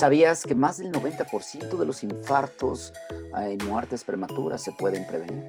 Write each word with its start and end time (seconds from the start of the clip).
¿Sabías 0.00 0.44
que 0.44 0.54
más 0.54 0.78
del 0.78 0.92
90% 0.92 1.76
de 1.76 1.84
los 1.84 2.02
infartos 2.04 2.94
y 3.50 3.62
muertes 3.64 4.02
prematuras 4.02 4.62
se 4.62 4.72
pueden 4.72 5.06
prevenir? 5.06 5.44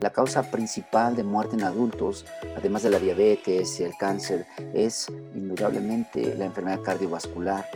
La 0.00 0.10
causa 0.10 0.52
principal 0.52 1.16
de 1.16 1.24
muerte 1.24 1.56
en 1.56 1.64
adultos, 1.64 2.24
además 2.56 2.84
de 2.84 2.90
la 2.90 3.00
diabetes 3.00 3.80
y 3.80 3.82
el 3.82 3.96
cáncer, 3.98 4.46
es 4.72 5.08
indudablemente 5.34 6.36
la 6.36 6.44
enfermedad 6.44 6.80
cardiovascular, 6.82 7.66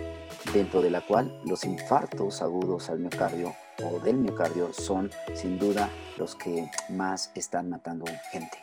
dentro 0.55 0.81
de 0.81 0.91
la 0.91 1.01
cual 1.01 1.41
los 1.45 1.65
infartos 1.65 2.41
agudos 2.41 2.89
al 2.89 3.01
miocardio 3.01 3.57
o 3.85 3.99
del 3.99 4.19
miocardio 4.19 4.73
son 4.73 5.11
sin 5.35 5.59
duda 5.59 5.91
los 6.19 6.37
que 6.37 6.71
más 6.89 7.33
están 7.35 7.69
matando 7.69 8.05
gente. 8.31 8.59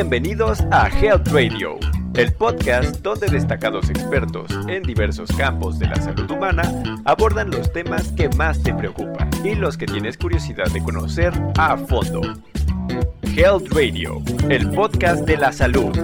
Bienvenidos 0.00 0.60
a 0.70 0.88
Health 0.88 1.28
Radio, 1.28 1.78
el 2.14 2.32
podcast 2.32 3.02
donde 3.02 3.26
destacados 3.26 3.90
expertos 3.90 4.50
en 4.66 4.82
diversos 4.82 5.30
campos 5.36 5.78
de 5.78 5.88
la 5.88 5.96
salud 5.96 6.30
humana 6.30 7.02
abordan 7.04 7.50
los 7.50 7.70
temas 7.70 8.10
que 8.12 8.30
más 8.30 8.62
te 8.62 8.72
preocupan 8.72 9.28
y 9.44 9.54
los 9.54 9.76
que 9.76 9.84
tienes 9.84 10.16
curiosidad 10.16 10.68
de 10.72 10.82
conocer 10.82 11.34
a 11.58 11.76
fondo. 11.76 12.22
Health 13.36 13.70
Radio, 13.74 14.22
el 14.48 14.70
podcast 14.70 15.26
de 15.26 15.36
la 15.36 15.52
salud. 15.52 15.94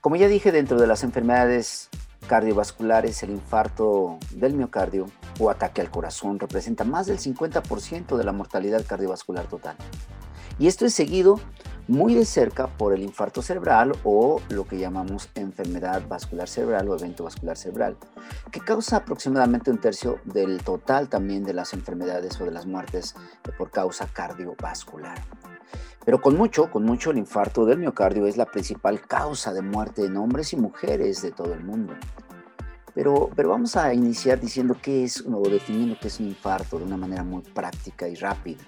Como 0.00 0.16
ya 0.16 0.26
dije, 0.26 0.50
dentro 0.50 0.80
de 0.80 0.88
las 0.88 1.04
enfermedades 1.04 1.88
cardiovasculares, 2.26 3.22
el 3.22 3.30
infarto 3.30 4.18
del 4.32 4.54
miocardio 4.54 5.06
o 5.38 5.50
ataque 5.50 5.80
al 5.80 5.90
corazón 5.90 6.38
representa 6.38 6.84
más 6.84 7.06
del 7.06 7.18
50% 7.18 8.16
de 8.16 8.24
la 8.24 8.32
mortalidad 8.32 8.84
cardiovascular 8.86 9.46
total. 9.46 9.76
Y 10.58 10.66
esto 10.66 10.86
es 10.86 10.94
seguido 10.94 11.40
muy 11.86 12.14
de 12.14 12.26
cerca 12.26 12.66
por 12.66 12.92
el 12.92 13.02
infarto 13.02 13.40
cerebral 13.40 13.92
o 14.04 14.40
lo 14.50 14.66
que 14.66 14.78
llamamos 14.78 15.30
enfermedad 15.34 16.06
vascular 16.06 16.48
cerebral 16.48 16.88
o 16.88 16.96
evento 16.96 17.24
vascular 17.24 17.56
cerebral, 17.56 17.96
que 18.50 18.60
causa 18.60 18.96
aproximadamente 18.96 19.70
un 19.70 19.78
tercio 19.78 20.18
del 20.24 20.62
total 20.62 21.08
también 21.08 21.44
de 21.44 21.54
las 21.54 21.72
enfermedades 21.72 22.38
o 22.40 22.44
de 22.44 22.50
las 22.50 22.66
muertes 22.66 23.14
por 23.56 23.70
causa 23.70 24.06
cardiovascular. 24.06 25.18
Pero 26.04 26.20
con 26.20 26.36
mucho, 26.36 26.70
con 26.70 26.84
mucho 26.84 27.10
el 27.10 27.18
infarto 27.18 27.64
del 27.64 27.78
miocardio 27.78 28.26
es 28.26 28.36
la 28.36 28.46
principal 28.46 29.00
causa 29.00 29.52
de 29.52 29.62
muerte 29.62 30.04
en 30.04 30.16
hombres 30.16 30.52
y 30.52 30.56
mujeres 30.56 31.22
de 31.22 31.32
todo 31.32 31.54
el 31.54 31.64
mundo. 31.64 31.94
Pero, 32.94 33.30
pero 33.34 33.50
vamos 33.50 33.76
a 33.76 33.92
iniciar 33.94 34.40
diciendo 34.40 34.76
qué 34.80 35.04
es 35.04 35.24
o 35.26 35.48
definiendo 35.48 35.96
qué 36.00 36.08
es 36.08 36.20
un 36.20 36.28
infarto 36.28 36.78
de 36.78 36.84
una 36.84 36.96
manera 36.96 37.24
muy 37.24 37.42
práctica 37.42 38.08
y 38.08 38.14
rápida. 38.14 38.64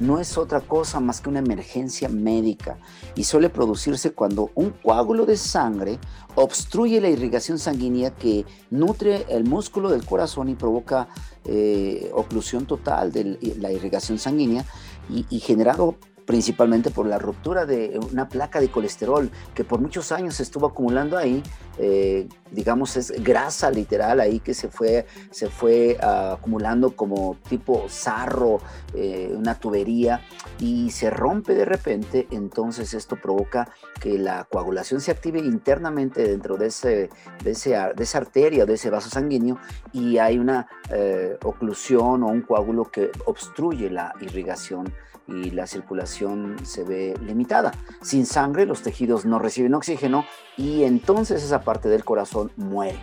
No 0.00 0.18
es 0.18 0.38
otra 0.38 0.62
cosa 0.62 0.98
más 0.98 1.20
que 1.20 1.28
una 1.28 1.40
emergencia 1.40 2.08
médica 2.08 2.78
y 3.14 3.24
suele 3.24 3.50
producirse 3.50 4.12
cuando 4.12 4.50
un 4.54 4.70
coágulo 4.70 5.26
de 5.26 5.36
sangre 5.36 5.98
obstruye 6.36 7.02
la 7.02 7.10
irrigación 7.10 7.58
sanguínea 7.58 8.10
que 8.10 8.46
nutre 8.70 9.26
el 9.28 9.44
músculo 9.44 9.90
del 9.90 10.06
corazón 10.06 10.48
y 10.48 10.54
provoca 10.54 11.08
eh, 11.44 12.10
oclusión 12.14 12.64
total 12.64 13.12
de 13.12 13.38
la 13.58 13.72
irrigación 13.72 14.18
sanguínea 14.18 14.64
y, 15.10 15.40
generado 15.40 15.96
principalmente 16.30 16.92
por 16.92 17.06
la 17.06 17.18
ruptura 17.18 17.66
de 17.66 17.98
una 18.12 18.28
placa 18.28 18.60
de 18.60 18.70
colesterol 18.70 19.28
que 19.52 19.64
por 19.64 19.80
muchos 19.80 20.12
años 20.12 20.38
estuvo 20.38 20.68
acumulando 20.68 21.18
ahí, 21.18 21.42
eh, 21.76 22.28
digamos 22.52 22.96
es 22.96 23.10
grasa 23.20 23.68
literal 23.68 24.20
ahí 24.20 24.38
que 24.38 24.54
se 24.54 24.68
fue, 24.68 25.06
se 25.32 25.48
fue 25.48 25.98
ah, 26.00 26.36
acumulando 26.38 26.94
como 26.94 27.36
tipo 27.48 27.88
sarro, 27.88 28.60
eh, 28.94 29.34
una 29.36 29.58
tubería 29.58 30.20
y 30.60 30.92
se 30.92 31.10
rompe 31.10 31.52
de 31.56 31.64
repente, 31.64 32.28
entonces 32.30 32.94
esto 32.94 33.16
provoca 33.16 33.68
que 34.00 34.16
la 34.16 34.44
coagulación 34.44 35.00
se 35.00 35.10
active 35.10 35.40
internamente 35.40 36.22
dentro 36.22 36.56
de, 36.56 36.68
ese, 36.68 37.10
de, 37.42 37.50
ese, 37.50 37.70
de 37.70 38.04
esa 38.04 38.18
arteria, 38.18 38.66
de 38.66 38.74
ese 38.74 38.88
vaso 38.88 39.10
sanguíneo 39.10 39.58
y 39.92 40.18
hay 40.18 40.38
una 40.38 40.68
eh, 40.90 41.36
oclusión 41.42 42.22
o 42.22 42.28
un 42.28 42.42
coágulo 42.42 42.84
que 42.84 43.10
obstruye 43.26 43.90
la 43.90 44.14
irrigación 44.20 44.94
y 45.30 45.50
la 45.50 45.66
circulación 45.66 46.56
se 46.64 46.84
ve 46.84 47.14
limitada. 47.24 47.72
Sin 48.02 48.26
sangre 48.26 48.66
los 48.66 48.82
tejidos 48.82 49.24
no 49.24 49.38
reciben 49.38 49.74
oxígeno 49.74 50.24
y 50.56 50.84
entonces 50.84 51.42
esa 51.42 51.62
parte 51.62 51.88
del 51.88 52.04
corazón 52.04 52.52
muere. 52.56 52.98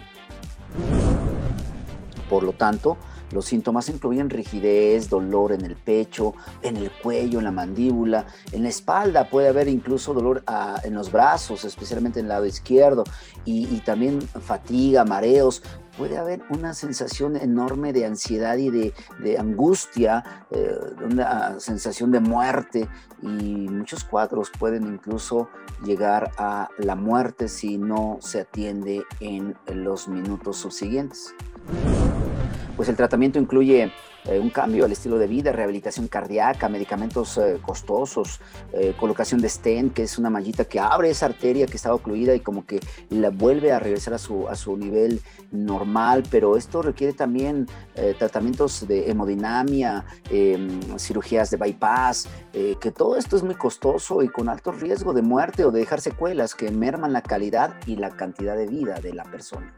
Por 2.29 2.43
lo 2.43 2.53
tanto, 2.53 2.97
los 3.31 3.45
síntomas 3.45 3.89
incluyen 3.89 4.29
rigidez, 4.29 5.09
dolor 5.09 5.51
en 5.51 5.65
el 5.65 5.75
pecho, 5.75 6.33
en 6.61 6.77
el 6.77 6.91
cuello, 6.91 7.39
en 7.39 7.45
la 7.45 7.51
mandíbula, 7.51 8.25
en 8.51 8.63
la 8.63 8.69
espalda. 8.69 9.29
Puede 9.29 9.49
haber 9.49 9.67
incluso 9.67 10.13
dolor 10.13 10.43
ah, 10.47 10.79
en 10.83 10.93
los 10.93 11.11
brazos, 11.11 11.65
especialmente 11.65 12.19
en 12.19 12.25
el 12.25 12.29
lado 12.29 12.45
izquierdo, 12.45 13.03
y, 13.45 13.65
también 13.81 14.21
fatiga, 14.21 15.03
mareos. 15.03 15.61
Puede 15.97 16.17
haber 16.17 16.43
una 16.51 16.75
sensación 16.75 17.35
enorme 17.35 17.91
de 17.91 18.05
ansiedad 18.05 18.57
y 18.57 18.69
de, 18.69 18.93
angustia, 19.39 20.45
eh, 20.51 20.75
una 21.03 21.59
sensación 21.59 22.11
de 22.11 22.19
muerte 22.19 22.87
y 23.23 23.27
muchos 23.27 24.03
cuadros 24.03 24.51
pueden 24.59 24.85
incluso 24.85 25.49
llegar 25.83 26.31
a 26.37 26.69
la 26.77 26.95
muerte 26.95 27.47
si 27.47 27.79
no 27.79 28.19
se 28.21 28.41
atiende 28.41 29.03
en 29.19 29.55
los 29.67 30.07
minutos 30.07 30.57
subsiguientes 30.57 31.33
pues 32.77 32.87
el 32.89 32.95
tratamiento 32.95 33.39
incluye 33.39 33.91
eh, 34.25 34.39
un 34.39 34.49
cambio 34.49 34.85
al 34.85 34.91
estilo 34.91 35.17
de 35.17 35.27
vida, 35.27 35.51
rehabilitación 35.51 36.07
cardíaca, 36.07 36.69
medicamentos 36.69 37.37
eh, 37.37 37.59
costosos, 37.61 38.39
eh, 38.73 38.93
colocación 38.97 39.41
de 39.41 39.49
stent, 39.49 39.93
que 39.93 40.03
es 40.03 40.17
una 40.17 40.29
mallita 40.29 40.65
que 40.65 40.79
abre 40.79 41.09
esa 41.09 41.25
arteria 41.25 41.65
que 41.65 41.77
estaba 41.77 41.95
ocluida 41.95 42.35
y 42.35 42.41
como 42.41 42.65
que 42.65 42.79
la 43.09 43.29
vuelve 43.29 43.71
a 43.71 43.79
regresar 43.79 44.13
a 44.13 44.17
su, 44.17 44.47
a 44.47 44.55
su 44.55 44.77
nivel 44.77 45.21
normal, 45.51 46.23
pero 46.29 46.57
esto 46.57 46.81
requiere 46.81 47.13
también 47.13 47.67
tratamientos 48.19 48.87
de 48.87 49.09
hemodinamia, 49.09 50.05
em, 50.29 50.79
cirugías 50.99 51.49
de 51.49 51.57
bypass, 51.57 52.27
que 52.51 52.91
todo 52.91 53.17
esto 53.17 53.37
es 53.37 53.43
muy 53.43 53.55
costoso 53.55 54.21
y 54.21 54.27
con 54.27 54.49
alto 54.49 54.71
riesgo 54.71 55.13
de 55.13 55.21
muerte 55.21 55.63
o 55.65 55.71
de 55.71 55.79
dejar 55.79 56.01
secuelas 56.01 56.53
que 56.53 56.69
merman 56.69 57.13
la 57.13 57.21
calidad 57.21 57.73
y 57.87 57.95
la 57.95 58.11
cantidad 58.11 58.55
de 58.55 58.67
vida 58.67 58.99
de 58.99 59.13
la 59.13 59.23
persona. 59.23 59.73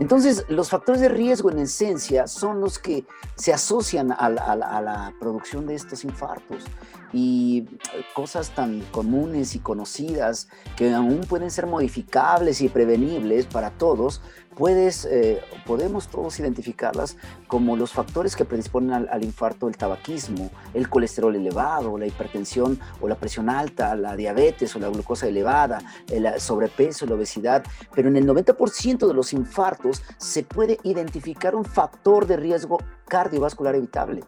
Entonces, 0.00 0.44
los 0.48 0.70
factores 0.70 1.00
de 1.00 1.08
riesgo 1.08 1.50
en 1.50 1.58
esencia 1.58 2.26
son 2.26 2.60
los 2.60 2.78
que 2.78 3.04
se 3.34 3.52
asocian 3.52 4.12
a 4.12 4.28
la, 4.28 5.14
producción 5.18 5.66
de 5.66 5.74
estos 5.74 6.04
infartos. 6.04 6.64
Y 7.12 7.66
cosas 8.14 8.50
tan 8.54 8.80
comunes 8.92 9.54
y 9.54 9.60
conocidas 9.60 10.48
que 10.76 10.92
aún 10.92 11.20
pueden 11.20 11.50
ser 11.50 11.66
modificables 11.66 12.60
y 12.60 12.68
prevenibles 12.68 13.46
para 13.46 13.70
todos, 13.70 14.20
puedes, 14.56 15.04
eh, 15.04 15.40
podemos 15.66 16.08
todos 16.08 16.38
identificarlas 16.40 17.16
como 17.46 17.76
los 17.76 17.92
factores 17.92 18.36
que 18.36 18.44
predisponen 18.44 19.08
al, 19.08 19.24
infarto, 19.24 19.68
el 19.68 19.76
tabaquismo, 19.76 20.50
el 20.74 20.88
colesterol 20.88 21.34
elevado, 21.34 21.98
la 21.98 22.06
hipertensión 22.06 22.78
o 23.00 23.08
la 23.08 23.16
presión 23.16 23.48
alta, 23.50 23.94
la 23.94 24.16
diabetes 24.16 24.74
o 24.76 24.78
la 24.78 24.88
glucosa 24.88 25.26
elevada, 25.26 25.80
el 26.10 26.40
sobrepeso, 26.40 27.06
la 27.06 27.14
obesidad, 27.14 27.64
pero 27.94 28.08
en 28.08 28.16
el 28.16 28.26
90% 28.26 29.06
de 29.06 29.14
los 29.14 29.32
infartos 29.32 30.02
se 30.16 30.42
puede 30.42 30.78
identificar 30.82 31.54
un 31.54 31.64
factor 31.64 32.26
de 32.26 32.36
riesgo 32.36 32.78
cardiovascular 33.06 33.74
evitable. 33.74 34.24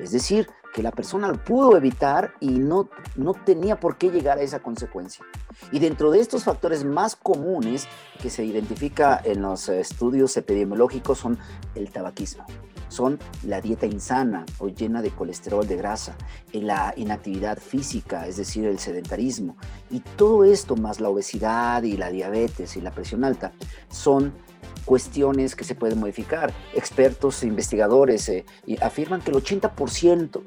Es 0.00 0.12
decir, 0.12 0.48
que 0.72 0.82
la 0.82 0.92
persona 0.92 1.28
lo 1.28 1.42
pudo 1.42 1.76
evitar 1.76 2.34
y 2.40 2.48
no, 2.50 2.88
no 3.16 3.34
tenía 3.34 3.78
por 3.78 3.96
qué 3.96 4.10
llegar 4.10 4.38
a 4.38 4.42
esa 4.42 4.60
consecuencia. 4.60 5.24
Y 5.72 5.78
dentro 5.78 6.10
de 6.10 6.20
estos 6.20 6.44
factores 6.44 6.84
más 6.84 7.16
comunes 7.16 7.88
que 8.22 8.30
se 8.30 8.44
identifica 8.44 9.20
en 9.24 9.42
los 9.42 9.68
estudios 9.68 10.36
epidemiológicos 10.36 11.18
son 11.18 11.38
el 11.74 11.90
tabaquismo, 11.90 12.44
son 12.88 13.18
la 13.44 13.60
dieta 13.60 13.86
insana 13.86 14.46
o 14.58 14.68
llena 14.68 15.02
de 15.02 15.10
colesterol 15.10 15.66
de 15.66 15.76
grasa, 15.76 16.16
la 16.52 16.94
inactividad 16.96 17.58
física, 17.58 18.26
es 18.26 18.36
decir, 18.36 18.66
el 18.66 18.78
sedentarismo. 18.78 19.56
Y 19.90 20.00
todo 20.00 20.44
esto 20.44 20.76
más 20.76 21.00
la 21.00 21.08
obesidad 21.08 21.82
y 21.82 21.96
la 21.96 22.10
diabetes 22.10 22.76
y 22.76 22.80
la 22.80 22.92
presión 22.92 23.24
alta 23.24 23.52
son 23.88 24.32
cuestiones 24.84 25.54
que 25.54 25.64
se 25.64 25.74
pueden 25.74 25.98
modificar. 25.98 26.52
Expertos 26.74 27.42
e 27.42 27.46
investigadores 27.46 28.28
eh, 28.28 28.44
afirman 28.80 29.20
que 29.20 29.30
el 29.30 29.36
80%, 29.36 30.42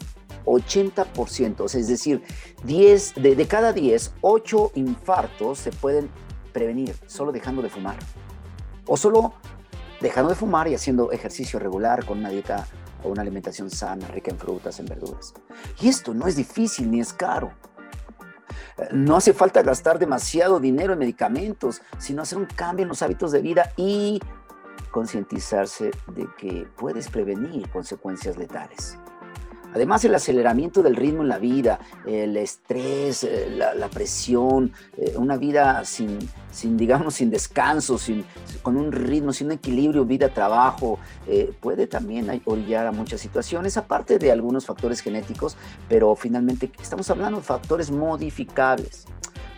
80%, 0.46 1.76
es 1.76 1.88
decir, 1.88 2.24
10, 2.64 3.16
de, 3.16 3.36
de 3.36 3.48
cada 3.48 3.74
10, 3.74 4.14
8 4.22 4.72
infartos 4.76 5.60
se 5.60 5.72
pueden 5.72 6.10
prevenir 6.52 6.96
solo 7.08 7.32
dejando 7.32 7.62
de 7.62 7.70
fumar. 7.70 7.98
O 8.86 8.98
solo 8.98 9.34
dejando 10.02 10.30
de 10.30 10.36
fumar 10.36 10.68
y 10.68 10.76
haciendo 10.76 11.12
ejercicio 11.12 11.60
regular 11.60 12.06
con 12.06 12.20
una 12.20 12.30
dieta 12.30 12.68
o 13.04 13.10
una 13.10 13.22
alimentación 13.22 13.70
sana, 13.70 14.08
rica 14.08 14.32
en 14.32 14.38
frutas, 14.38 14.80
en 14.80 14.86
verduras. 14.86 15.34
Y 15.82 15.88
esto 15.88 16.14
no 16.14 16.28
es 16.28 16.36
difícil 16.36 16.90
ni 16.90 17.00
es 17.00 17.14
caro. 17.14 17.52
No 18.92 19.16
hace 19.16 19.34
falta 19.34 19.62
gastar 19.62 20.00
demasiado 20.00 20.60
dinero 20.60 20.94
en 20.94 21.00
medicamentos, 21.00 21.82
sino 21.98 22.22
hacer 22.22 22.38
un 22.38 22.46
cambio 22.46 22.84
en 22.84 22.90
los 22.90 23.02
hábitos 23.02 23.32
de 23.32 23.42
vida 23.42 23.72
y 23.78 24.20
concientizarse 24.92 25.92
de 26.14 26.28
que 26.38 26.68
puedes 26.78 27.10
prevenir 27.10 27.70
consecuencias 27.70 28.38
letales. 28.38 28.98
Además, 29.74 30.06
el 30.06 30.16
aceleramiento 30.16 30.84
del 30.84 30.96
ritmo 30.96 31.24
en 31.24 31.30
la 31.30 31.40
vida, 31.40 31.80
el 32.06 32.38
estrés, 32.38 33.24
eh, 33.24 33.50
la, 33.50 33.88
presión, 33.90 34.72
eh, 34.98 35.16
una 35.18 35.38
vida 35.38 35.84
sin, 35.86 36.20
sin, 36.52 36.78
digamos, 36.78 37.16
sin 37.16 37.30
descanso, 37.30 37.98
sin, 37.98 38.24
con 38.62 38.78
un 38.78 38.92
ritmo, 38.92 39.34
sin 39.34 39.48
un 39.48 39.54
equilibrio 39.54 40.06
vida-trabajo, 40.06 41.00
eh, 41.28 41.52
puede 41.60 41.88
también 41.88 42.42
orillar 42.46 42.88
a 42.88 42.92
muchas 42.92 43.22
situaciones, 43.22 43.78
aparte 43.78 44.20
de 44.20 44.32
algunos 44.32 44.66
factores 44.66 45.02
genéticos, 45.02 45.58
pero 45.90 46.16
finalmente 46.16 46.72
estamos 46.82 47.10
hablando 47.10 47.40
de 47.40 47.44
factores 47.44 47.92
modificables. 47.92 49.06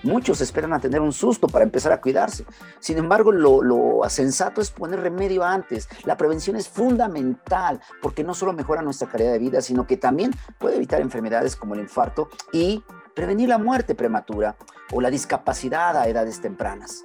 Muchos 0.05 0.39
esperan 0.39 0.71
a 0.71 0.79
tener 0.79 1.01
un 1.01 1.11
susto 1.11 1.47
para 1.47 1.65
empezar 1.65 1.91
a 1.91 1.99
cuidarse. 1.99 2.45
Sin 2.79 2.99
embargo, 2.99 3.31
lo, 3.31 4.01
sensato 4.07 4.61
es 4.61 4.69
poner 4.69 4.99
remedio 4.99 5.43
antes. 5.43 5.89
La 6.03 6.15
prevención 6.15 6.55
es 6.55 6.69
fundamental 6.69 7.81
porque 8.03 8.23
no 8.23 8.35
solo 8.35 8.53
mejora 8.53 8.83
nuestra 8.83 9.09
calidad 9.09 9.31
de 9.31 9.39
vida, 9.39 9.61
sino 9.61 9.87
que 9.87 9.97
también 9.97 10.31
puede 10.59 10.75
evitar 10.75 11.01
enfermedades 11.01 11.55
como 11.55 11.73
el 11.73 11.79
infarto 11.79 12.29
y 12.53 12.83
prevenir 13.15 13.49
la 13.49 13.57
muerte 13.57 13.95
prematura 13.95 14.55
o 14.93 15.01
la 15.01 15.09
discapacidad 15.09 15.97
a 15.97 16.07
edades 16.07 16.39
tempranas. 16.39 17.03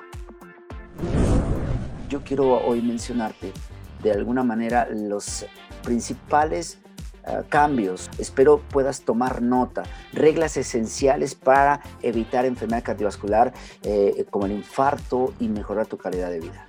Yo 2.11 2.23
quiero 2.23 2.62
hoy 2.67 2.82
mencionarte 2.82 3.55
de 4.02 4.12
alguna 4.12 4.44
manera 4.44 4.87
los 4.91 5.47
principales 5.82 6.79
eh, 7.27 7.43
cambios. 7.49 8.11
Espero 8.19 8.61
puedas 8.71 9.03
tomar 9.03 9.43
nota. 9.43 9.83
Reglas 10.13 10.57
esenciales 10.57 11.35
para 11.35 11.81
evitar 12.03 12.45
enfermedad 12.45 12.83
cardiovascular 12.83 13.53
eh, 13.83 14.27
como 14.31 14.47
el 14.47 14.53
infarto 14.53 15.35
y 15.39 15.49
mejorar 15.49 15.87
tu 15.87 15.97
calidad 15.97 16.31
de 16.31 16.41
vida. 16.41 16.67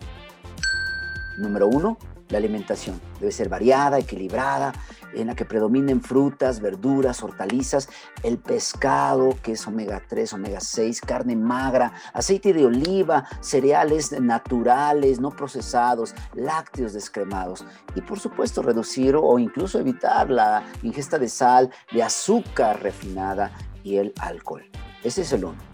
Número 1.37 1.67
uno, 1.67 1.97
la 2.31 2.37
alimentación 2.37 2.99
debe 3.19 3.31
ser 3.31 3.49
variada, 3.49 3.99
equilibrada, 3.99 4.73
en 5.13 5.27
la 5.27 5.35
que 5.35 5.45
predominen 5.45 6.01
frutas, 6.01 6.61
verduras, 6.61 7.21
hortalizas, 7.21 7.89
el 8.23 8.37
pescado, 8.37 9.35
que 9.43 9.53
es 9.53 9.67
omega 9.67 10.01
3, 10.07 10.33
omega 10.33 10.59
6, 10.59 11.01
carne 11.01 11.35
magra, 11.35 11.93
aceite 12.13 12.53
de 12.53 12.65
oliva, 12.65 13.25
cereales 13.41 14.19
naturales, 14.19 15.19
no 15.19 15.31
procesados, 15.31 16.15
lácteos 16.33 16.93
descremados. 16.93 17.65
Y 17.95 18.01
por 18.01 18.19
supuesto, 18.19 18.61
reducir 18.61 19.15
o 19.15 19.37
incluso 19.37 19.79
evitar 19.79 20.29
la 20.29 20.63
ingesta 20.81 21.19
de 21.19 21.29
sal, 21.29 21.69
de 21.91 22.03
azúcar 22.03 22.81
refinada 22.81 23.51
y 23.83 23.97
el 23.97 24.13
alcohol. 24.19 24.63
Ese 25.03 25.21
es 25.23 25.33
el 25.33 25.45
uno. 25.45 25.70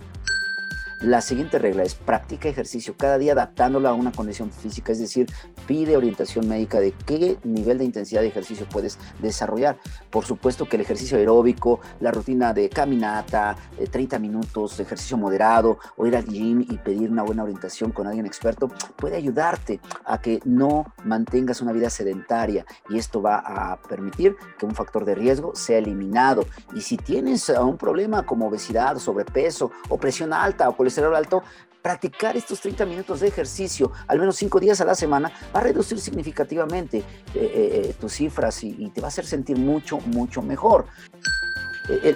La 1.02 1.22
siguiente 1.22 1.60
regla 1.60 1.84
es 1.84 1.94
practica 1.94 2.50
ejercicio 2.50 2.96
cada 2.98 3.20
día 3.20 3.34
adaptándolo 3.34 3.88
a 3.88 3.94
una 3.94 4.12
condición 4.12 4.52
física, 4.52 4.92
es 4.92 5.00
decir, 5.00 5.28
pide 5.68 5.96
orientación 5.96 6.48
médica 6.48 6.80
de 6.80 6.92
qué 6.92 7.38
nivel 7.44 7.78
de 7.78 7.86
intensidad 7.86 8.22
de 8.22 8.30
ejercicio 8.30 8.68
puedes 8.68 8.98
desarrollar. 9.20 9.78
Por 10.10 10.26
supuesto 10.26 10.68
que 10.68 10.76
el 10.76 10.82
ejercicio 10.82 11.20
aeróbico, 11.20 11.82
la 12.00 12.10
rutina 12.10 12.52
de 12.52 12.70
caminata, 12.70 13.56
30 13.92 14.16
eh, 14.16 14.20
minutos 14.20 14.80
ejercicio 14.80 15.18
moderado 15.18 15.78
o 15.98 16.08
ir 16.08 16.16
al 16.16 16.26
gym 16.26 16.62
y 16.62 16.78
pedir 16.78 17.12
una 17.12 17.22
buena 17.22 17.44
orientación 17.44 17.92
con 17.92 18.08
alguien 18.08 18.26
experto 18.26 18.68
puede 18.96 19.18
ayudarte 19.18 19.80
a 20.04 20.20
que 20.20 20.40
no 20.46 20.94
mantengas 21.04 21.62
una 21.62 21.74
vida 21.74 21.92
sedentaria 21.92 22.66
y 22.90 22.98
esto 22.98 23.22
va 23.22 23.38
a 23.38 23.80
permitir 23.84 24.36
que 24.58 24.66
un 24.66 24.74
factor 24.74 25.06
de 25.06 25.14
riesgo 25.14 25.54
sea 25.56 25.78
eliminado. 25.78 26.44
Y 26.74 26.82
si 26.82 26.98
tienes 26.98 27.50
un 27.50 27.78
problema 27.78 28.26
como 28.26 28.48
obesidad, 28.48 28.98
sobrepeso 28.98 29.72
o 29.90 29.98
presión 29.98 30.34
alta 30.34 30.70
o 30.70 30.76
colesterol 30.88 31.16
alto, 31.16 31.44
practicar 31.82 32.38
estos 32.38 32.62
30 32.62 32.86
minutos 32.86 33.20
de 33.20 33.28
ejercicio 33.28 33.92
al 34.08 34.20
menos 34.20 34.38
5 34.38 34.60
días 34.60 34.80
a 34.80 34.86
la 34.86 34.96
semana 34.96 35.32
va 35.54 35.60
a 35.60 35.64
reducir 35.64 36.00
significativamente 36.00 37.00
eh, 37.00 37.04
eh, 37.36 37.42
eh, 37.90 37.96
tus 38.00 38.14
cifras 38.14 38.64
y, 38.64 38.90
te 38.94 39.02
va 39.02 39.08
a 39.08 39.10
hacer 39.10 39.26
sentir 39.26 39.58
mucho, 39.58 40.00
mucho 40.00 40.42
mejor. 40.42 40.86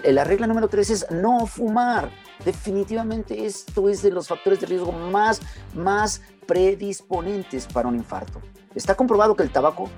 la 0.06 0.24
regla 0.24 0.48
número 0.48 0.70
3 0.70 0.90
es 0.90 1.12
no 1.12 1.46
fumar. 1.46 2.10
Definitivamente 2.46 3.46
esto 3.46 3.90
es 3.90 4.02
de 4.02 4.12
los 4.12 4.28
factores 4.28 4.62
de 4.62 4.68
riesgo 4.68 4.92
más, 4.92 5.42
más 5.76 6.22
predisponentes 6.48 7.68
para 7.68 7.90
un 7.90 7.96
infarto. 7.96 8.42
Está 8.74 8.96
comprobado 8.96 9.36
que 9.36 9.44
el 9.44 9.52
tabaco 9.52 9.90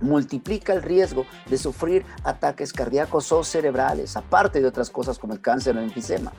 multiplica 0.00 0.72
el 0.72 0.82
riesgo 0.82 1.26
de 1.48 1.58
sufrir 1.58 2.04
ataques 2.22 2.72
cardíacos 2.72 3.32
o 3.32 3.42
cerebrales, 3.42 4.16
aparte 4.16 4.60
de 4.60 4.68
otras 4.68 4.90
cosas 4.90 5.18
como 5.18 5.32
el 5.32 5.40
cáncer 5.40 5.76
o 5.76 5.80
el 5.80 5.86
enfisema. 5.86 6.32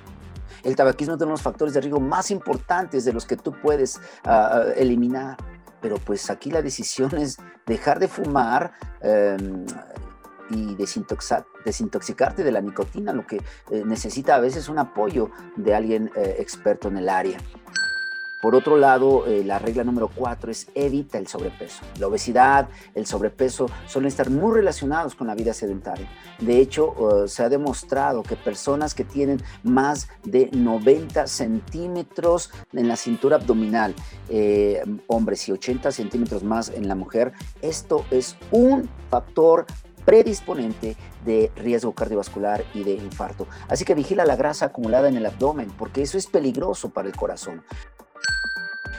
El 0.65 0.75
tabaquismo 0.75 1.13
es 1.13 1.17
uno 1.17 1.27
de 1.27 1.31
los 1.31 1.41
factores 1.43 1.73
de 1.75 1.81
riesgo 1.81 1.99
más 1.99 2.31
importantes 2.31 3.05
de 3.05 3.13
los 3.13 3.25
que 3.25 3.37
tú 3.37 3.53
puedes 3.53 4.01
ah, 4.25 4.49
ah, 4.51 4.63
eliminar. 4.75 5.37
Pero 5.79 5.97
pues 5.97 6.29
aquí 6.31 6.49
la 6.49 6.63
decisión 6.63 7.15
es 7.15 7.37
dejar 7.67 7.99
de 7.99 8.07
fumar 8.07 8.73
em, 9.01 9.65
y 10.49 10.75
desintoxicarte 10.75 12.43
de 12.43 12.51
la 12.51 12.61
nicotina, 12.61 13.13
lo 13.13 13.27
que 13.27 13.37
eh, 13.69 13.83
necesita 13.85 14.35
a 14.35 14.39
veces 14.39 14.67
un 14.67 14.79
apoyo 14.79 15.29
de 15.55 15.75
alguien 15.75 16.11
eh, 16.15 16.37
experto 16.39 16.87
en 16.87 16.97
el 16.97 17.09
área. 17.09 17.37
Por 18.41 18.55
otro 18.55 18.77
lado, 18.77 19.25
eh, 19.25 19.43
la 19.43 19.59
regla 19.59 19.83
número 19.83 20.09
cuatro 20.13 20.51
es 20.51 20.67
evita 20.75 21.17
el 21.17 21.27
sobrepeso. 21.27 21.81
La 21.99 22.07
obesidad, 22.07 22.69
el 22.93 23.05
sobrepeso 23.05 23.67
suelen 23.87 24.07
estar 24.07 24.29
muy 24.29 24.53
relacionados 24.53 25.15
con 25.15 25.27
la 25.27 25.35
vida 25.35 25.53
sedentaria. 25.53 26.07
De 26.39 26.59
hecho, 26.59 26.91
uh, 26.91 27.27
se 27.27 27.43
ha 27.43 27.49
demostrado 27.49 28.23
que 28.23 28.35
personas 28.35 28.93
que 28.93 29.03
tienen 29.03 29.41
más 29.63 30.09
de 30.23 30.49
90 30.51 31.27
centímetros 31.27 32.51
en 32.73 32.87
la 32.87 32.97
cintura 32.97 33.37
abdominal, 33.37 33.95
eh, 34.29 34.83
hombres 35.07 35.47
y 35.47 35.51
80 35.51 35.91
centímetros 35.91 36.43
más 36.43 36.69
en 36.69 36.87
la 36.87 36.95
mujer, 36.95 37.33
esto 37.61 38.05
es 38.11 38.35
un 38.51 38.89
factor 39.09 39.65
predisponente 40.05 40.95
de 41.25 41.51
riesgo 41.55 41.93
cardiovascular 41.93 42.63
y 42.73 42.83
de 42.83 42.93
infarto. 42.93 43.47
Así 43.67 43.83
que 43.83 43.95
vigila 43.95 44.23
la 44.25 44.35
grasa 44.35 44.67
acumulada 44.67 45.09
en 45.09 45.17
el 45.17 45.25
abdomen, 45.25 45.71
porque 45.77 46.03
eso 46.03 46.17
es 46.17 46.27
peligroso 46.27 46.89
para 46.89 47.07
el 47.07 47.15
corazón. 47.15 47.63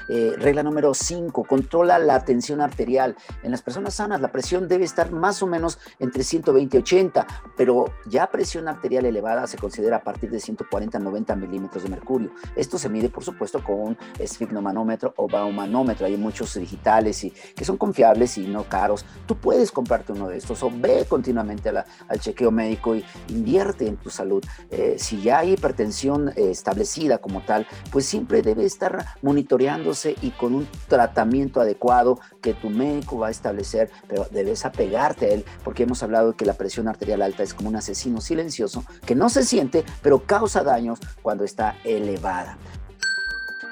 Eh, 0.08 0.35
regla 0.38 0.62
número 0.62 0.94
5, 0.94 1.44
controla 1.44 1.99
la 1.99 2.25
tensión 2.25 2.61
arterial. 2.61 3.17
En 3.43 3.50
las 3.50 3.62
personas 3.62 3.94
sanas 3.94 4.20
la 4.20 4.32
presión 4.32 4.69
debe 4.69 4.85
estar 4.85 5.11
más 5.11 5.43
o 5.43 5.47
menos 5.47 5.79
entre 5.99 6.23
120 6.23 6.76
y 6.76 6.81
80, 6.81 7.26
pero 7.56 7.87
ya 8.06 8.31
presión 8.31 8.69
arterial 8.69 9.06
elevada 9.06 9.47
se 9.47 9.58
considera 9.58 9.97
a 9.97 10.03
partir 10.03 10.31
de 10.31 10.41
140 10.41 10.99
a 10.99 11.00
90 11.00 11.37
milímetros 11.37 11.82
de 11.82 11.88
mercurio. 11.88 12.31
Esto 12.55 12.79
se 12.79 12.88
mide, 12.88 13.08
por 13.08 13.25
supuesto, 13.25 13.62
con 13.62 13.81
un 13.81 13.99
esfigmomanómetro 14.19 15.14
o 15.17 15.29
baumanómetro. 15.29 16.06
Hay 16.06 16.17
muchos 16.17 16.55
digitales 16.55 17.25
y 17.25 17.31
que 17.31 17.64
son 17.64 17.76
confiables 17.76 18.38
y 18.38 18.47
no 18.47 18.64
caros. 18.64 19.05
Tú 19.26 19.37
puedes 19.37 19.73
comprarte 19.73 20.12
uno 20.12 20.29
de 20.29 20.38
estos 20.38 20.62
o 20.62 20.70
ve 20.70 21.06
continuamente 21.08 21.69
al 21.69 22.20
chequeo 22.20 22.51
médico 22.51 22.94
y 22.94 23.05
invierte 23.29 23.86
en 23.86 23.96
tu 23.96 24.10
salud. 24.10 24.44
Eh, 24.70 24.96
si 24.98 25.20
ya 25.22 25.39
hay 25.39 25.53
hipertensión 25.53 26.29
eh, 26.31 26.51
establecida 26.51 27.19
como 27.19 27.41
tal, 27.43 27.67
pues 27.91 28.06
siempre 28.06 28.43
debe 28.43 28.65
estar 28.65 29.05
monitoreando 29.22 29.94
y 30.05 30.31
con 30.32 30.55
un 30.55 30.69
tratamiento 30.88 31.60
adecuado 31.60 32.19
que 32.43 32.55
tu 32.55 32.69
médico 32.69 33.19
va 33.19 33.29
a 33.29 33.31
establecer, 33.31 33.91
pero 34.06 34.26
debes 34.31 34.65
apegarte 34.65 35.26
a 35.26 35.29
él 35.31 35.44
porque 35.65 35.84
hemos 35.84 36.03
hablado 36.03 36.32
de 36.32 36.36
que 36.36 36.44
la 36.44 36.55
presión 36.55 36.88
arterial 36.88 37.22
alta 37.22 37.43
es 37.43 37.55
como 37.55 37.69
un 37.69 37.76
asesino 37.76 38.20
silencioso 38.20 38.84
que 39.06 39.15
no 39.15 39.29
se 39.29 39.44
siente, 39.44 39.84
pero 40.03 40.24
causa 40.24 40.62
daños 40.62 40.98
cuando 41.22 41.44
está 41.44 41.76
elevada. 41.84 42.58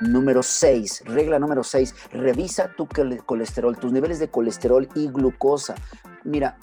Número 0.01 0.43
6, 0.43 1.05
regla 1.07 1.39
número 1.39 1.63
6, 1.63 1.95
revisa 2.13 2.71
tu 2.77 2.89
colesterol, 3.25 3.77
tus 3.77 3.93
niveles 3.93 4.19
de 4.19 4.29
colesterol 4.29 4.89
y 4.95 5.09
glucosa. 5.09 5.75
Mira, 6.25 6.59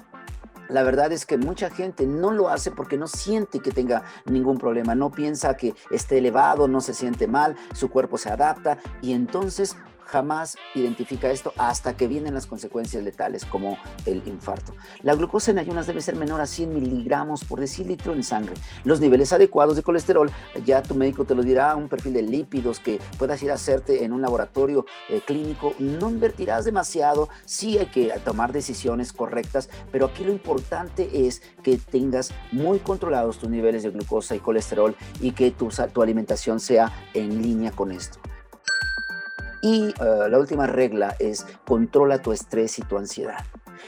la 0.72 0.84
verdad 0.84 1.12
es 1.12 1.26
que 1.26 1.38
mucha 1.38 1.70
gente 1.70 2.08
no 2.08 2.32
lo 2.32 2.50
hace 2.50 2.72
porque 2.72 2.98
no 2.98 3.08
siente 3.08 3.60
que 3.60 3.72
tenga 3.72 4.04
ningún 4.26 4.58
problema, 4.58 4.96
no 4.96 5.12
piensa 5.12 5.58
que 5.58 5.76
esté 5.92 6.18
elevado, 6.18 6.68
no 6.68 6.82
se 6.82 6.94
siente 6.94 7.28
mal, 7.28 7.56
su 7.74 7.90
cuerpo 7.90 8.18
se 8.18 8.30
adapta 8.30 8.78
y 9.02 9.14
entonces 9.14 9.76
jamás 10.12 10.58
identifica 10.76 11.32
esto 11.32 11.54
hasta 11.58 11.96
que 11.96 12.08
vienen 12.08 12.34
las 12.34 12.46
consecuencias 12.46 13.02
letales 13.04 13.46
como 13.46 13.78
el 14.06 14.22
infarto. 14.28 14.74
La 15.04 15.16
glucosa 15.16 15.52
en 15.52 15.60
ayunas 15.60 15.88
debe 15.88 16.02
ser 16.02 16.18
menor 16.18 16.42
a 16.42 16.46
100 16.46 16.74
miligramos 16.74 17.46
por 17.46 17.62
decilitro 17.62 18.14
en 18.14 18.24
sangre. 18.24 18.56
Los 18.84 19.00
niveles 19.00 19.32
adecuados 19.32 19.78
de 19.78 19.84
colesterol, 19.84 20.30
ya 20.66 20.84
tu 20.84 20.96
médico 20.96 21.24
te 21.24 21.34
lo 21.34 21.44
dirá, 21.44 21.76
un 21.78 21.88
perfil 21.88 22.14
de 22.14 22.24
lípidos 22.24 22.80
que 22.80 23.00
puedas 23.18 23.42
ir 23.42 23.52
a 23.52 23.56
hacerte 23.56 24.04
en 24.04 24.12
un 24.12 24.22
laboratorio 24.22 24.86
eh, 25.10 25.22
clínico. 25.26 25.74
No 25.80 26.10
invertirás 26.10 26.66
demasiado, 26.66 27.30
sí 27.46 27.78
hay 27.78 27.86
que 27.86 28.10
tomar 28.26 28.52
decisiones 28.52 29.14
correctas, 29.14 29.70
pero 29.92 30.08
aquí 30.08 30.26
lo 30.26 30.34
importante 30.34 31.26
es 31.26 31.42
que 31.64 31.78
tengas 31.78 32.34
muy 32.52 32.80
controlados 32.80 33.38
tus 33.38 33.50
niveles 33.50 33.84
de 33.84 33.92
glucosa 33.92 34.36
y 34.36 34.40
colesterol 34.40 34.96
y 35.22 35.32
que 35.32 35.52
tu, 35.52 35.70
tu 35.94 36.02
alimentación 36.02 36.60
sea 36.60 36.92
en 37.14 37.42
línea 37.42 37.72
con 37.72 37.92
esto. 37.92 38.20
Y 39.62 39.90
eh, 39.90 40.30
la 40.30 40.40
última 40.40 40.68
regla 40.68 41.16
es 41.20 41.46
controla 41.66 42.22
tu 42.22 42.32
estrés 42.32 42.80
y 42.80 42.82
tu 42.82 42.98
ansiedad. 42.98 43.46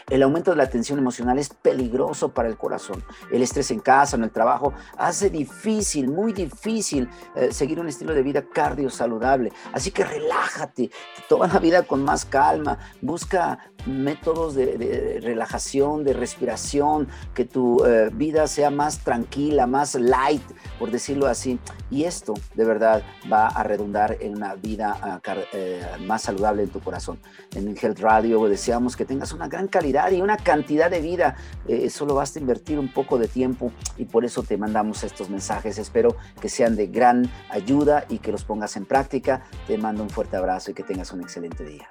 El 0.09 0.23
aumento 0.23 0.51
de 0.51 0.57
la 0.57 0.69
tensión 0.69 0.99
emocional 0.99 1.39
es 1.39 1.49
peligroso 1.49 2.33
para 2.33 2.49
el 2.49 2.57
corazón. 2.57 3.03
El 3.31 3.41
estrés 3.41 3.71
en 3.71 3.79
casa, 3.79 4.15
en 4.15 4.23
el 4.23 4.31
trabajo, 4.31 4.73
hace 4.97 5.29
difícil, 5.29 6.09
muy 6.09 6.33
difícil 6.33 7.09
eh, 7.35 7.51
seguir 7.51 7.79
un 7.79 7.87
estilo 7.87 8.13
de 8.13 8.23
vida 8.23 8.43
cardio 8.43 8.89
saludable. 8.89 9.51
Así 9.71 9.91
que 9.91 10.03
relájate, 10.03 10.91
toma 11.29 11.47
la 11.47 11.59
vida 11.59 11.83
con 11.83 12.03
más 12.03 12.25
calma, 12.25 12.77
busca 13.01 13.59
métodos 13.85 14.55
de, 14.55 15.19
relajación, 15.21 16.03
de 16.03 16.13
respiración, 16.13 17.07
que 17.33 17.45
tu 17.45 17.83
eh, 17.85 18.09
vida 18.13 18.47
sea 18.47 18.69
más 18.69 18.99
tranquila, 18.99 19.67
más 19.67 19.95
light, 19.95 20.43
por 20.79 20.91
decirlo 20.91 21.27
así. 21.27 21.59
Y 21.89 22.05
esto 22.05 22.33
de 22.55 22.65
verdad 22.65 23.03
va 23.31 23.47
a 23.47 23.63
redundar 23.63 24.17
en 24.19 24.35
una 24.35 24.55
vida 24.55 24.97
ah, 25.01 25.21
eh, 25.53 25.85
más 26.01 26.23
saludable 26.23 26.63
en 26.63 26.69
tu 26.69 26.79
corazón. 26.79 27.19
En 27.55 27.75
Health 27.75 27.99
Radio 27.99 28.43
deseamos 28.47 28.95
que 28.95 29.05
tengas 29.05 29.33
una 29.33 29.47
gran 29.47 29.67
calidad 29.93 30.11
y 30.11 30.21
una 30.21 30.37
cantidad 30.37 30.89
de 30.89 31.01
vida. 31.01 31.35
Eh, 31.67 31.89
solo 31.89 32.15
basta 32.15 32.39
invertir 32.39 32.79
un 32.79 32.91
poco 32.91 33.17
de 33.17 33.27
tiempo 33.27 33.71
y 33.97 34.05
por 34.05 34.25
eso 34.25 34.43
te 34.43 34.57
mandamos 34.57 35.03
estos 35.03 35.29
mensajes. 35.29 35.77
Espero 35.77 36.15
que 36.41 36.49
sean 36.49 36.75
de 36.75 36.87
gran 36.87 37.29
ayuda 37.49 38.05
y 38.09 38.19
que 38.19 38.31
los 38.31 38.43
pongas 38.43 38.75
en 38.75 38.85
práctica. 38.85 39.43
Te 39.67 39.77
mando 39.77 40.03
un 40.03 40.09
fuerte 40.09 40.37
abrazo 40.37 40.71
y 40.71 40.73
que 40.73 40.83
tengas 40.83 41.11
un 41.11 41.21
excelente 41.21 41.63
día. 41.63 41.89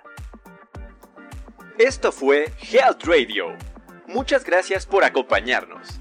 Esto 1.79 2.13
fue 2.13 2.53
Health 2.61 3.05
Radio. 3.05 3.57
Muchas 4.07 4.45
gracias 4.45 4.87
por 4.87 5.05
acompañarnos. 5.05 6.01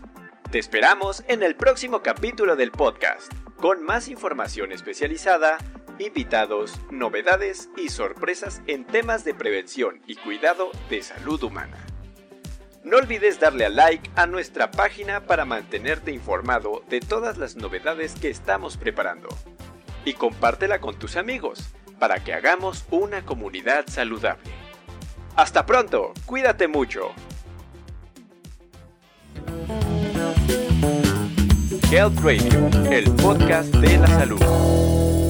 Te 0.51 0.59
esperamos 0.59 1.23
en 1.27 1.43
el 1.43 1.55
próximo 1.55 2.01
capítulo 2.01 2.57
del 2.57 2.71
podcast, 2.71 3.31
con 3.55 3.83
más 3.83 4.09
información 4.09 4.73
especializada, 4.73 5.57
invitados, 5.97 6.77
novedades 6.91 7.69
y 7.77 7.87
sorpresas 7.89 8.61
en 8.67 8.85
temas 8.85 9.23
de 9.23 9.33
prevención 9.33 10.01
y 10.07 10.15
cuidado 10.15 10.71
de 10.89 11.01
salud 11.03 11.41
humana. 11.43 11.90
No 12.83 12.97
olvides 12.97 13.39
darle 13.39 13.65
a 13.65 13.69
like 13.69 14.09
a 14.15 14.25
nuestra 14.25 14.71
página 14.71 15.21
para 15.21 15.45
mantenerte 15.45 16.11
informado 16.11 16.83
de 16.89 16.99
todas 16.99 17.37
las 17.37 17.55
novedades 17.55 18.15
que 18.15 18.29
estamos 18.29 18.75
preparando. 18.75 19.29
Y 20.03 20.13
compártela 20.13 20.81
con 20.81 20.97
tus 20.97 21.15
amigos 21.15 21.69
para 21.99 22.23
que 22.23 22.33
hagamos 22.33 22.85
una 22.89 23.23
comunidad 23.23 23.85
saludable. 23.87 24.49
Hasta 25.35 25.65
pronto, 25.65 26.13
cuídate 26.25 26.67
mucho. 26.67 27.11
Health 31.91 32.19
Radio, 32.23 32.69
el 32.89 33.11
podcast 33.15 33.75
de 33.75 33.97
la 33.97 34.07
salud. 34.07 35.20